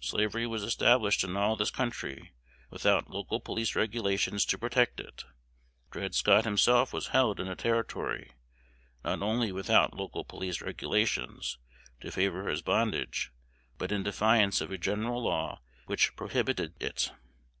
Slavery 0.00 0.48
was 0.48 0.64
established 0.64 1.22
in 1.22 1.36
all 1.36 1.54
this 1.54 1.70
country, 1.70 2.32
without 2.70 3.08
"local 3.08 3.38
police 3.38 3.76
regulations" 3.76 4.44
to 4.46 4.58
protect 4.58 4.98
it. 4.98 5.22
Dred 5.92 6.12
Scott 6.12 6.42
himself 6.44 6.92
was 6.92 7.06
held 7.14 7.38
in 7.38 7.46
a 7.46 7.54
Territory, 7.54 8.32
not 9.04 9.22
only 9.22 9.52
without 9.52 9.94
"local 9.94 10.24
police 10.24 10.60
regulations" 10.60 11.56
to 12.00 12.10
favor 12.10 12.48
his 12.48 12.62
bondage, 12.62 13.30
but 13.78 13.92
in 13.92 14.02
defiance 14.02 14.60
of 14.60 14.72
a 14.72 14.76
general 14.76 15.22
law 15.22 15.60
which 15.86 16.16
prohibited 16.16 16.74
it. 16.82 17.12